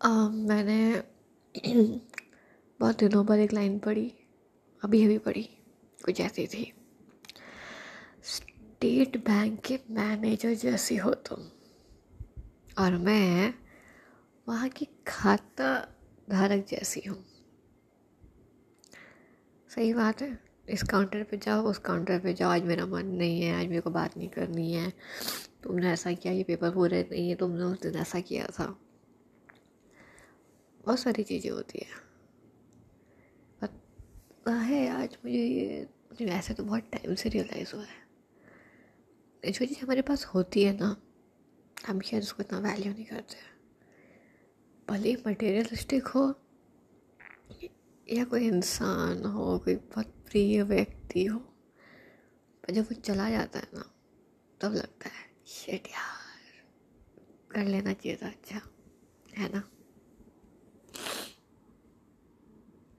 [0.00, 1.02] uh, मैंने
[2.80, 4.12] बहुत दिनों बाद एक लाइन पढ़ी
[4.82, 5.42] अभी अभी पढ़ी
[6.04, 6.72] कुछ ऐसी थी।
[8.24, 11.48] स्टेट बैंक के मैनेजर जैसी हो तुम।
[12.84, 13.54] और मैं
[14.48, 15.74] वहाँ की खाता
[16.30, 17.24] धारक जैसी हूँ।
[19.70, 20.38] सही बात है
[20.68, 23.80] इस काउंटर पे जाओ उस काउंटर पे जाओ। आज मेरा मन नहीं है आज मेरे
[23.80, 24.92] को बात नहीं करनी है।
[25.62, 28.78] तुमने ऐसा किया ये पेपर पूरे नहीं है तुमने उस दिन ऐसा किया था।
[30.84, 31.98] बहुत सारी चीज़ें होती है।
[33.62, 38.00] पता है आज मुझे ये, मुझे वैसे तो बहुत टाइम से रियलाइज़ हुआ है।
[39.44, 40.96] जो चीज़ हमारे पास होती है ना,
[41.86, 43.36] हम शायद उसको इतना वैल्यू नहीं करते।
[44.88, 46.34] भले ही मटेरियलिस्टिक हो,
[48.12, 53.68] या कोई इंसान हो, कोई बहुत प्रिय व्यक्ति हो, पर जब वो चला जाता है
[53.74, 53.84] ना,
[54.60, 56.64] तब लगता है शेट यार,
[57.50, 58.60] कर लेना चाहिए था अच्छा
[59.38, 59.62] है ना?